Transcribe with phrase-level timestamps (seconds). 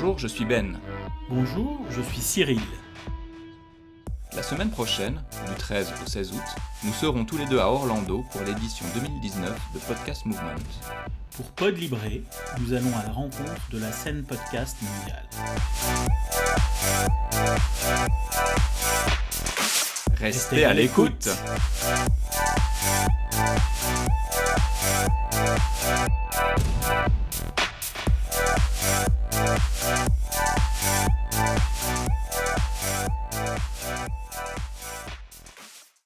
[0.00, 0.78] Bonjour, je suis Ben.
[1.28, 2.60] Bonjour, je suis Cyril.
[4.32, 8.24] La semaine prochaine, du 13 au 16 août, nous serons tous les deux à Orlando
[8.30, 10.54] pour l'édition 2019 de Podcast Movement.
[11.32, 11.98] Pour Pod Libre,
[12.60, 15.28] nous allons à la rencontre de la scène podcast mondiale.
[20.20, 21.28] Restez à l'écoute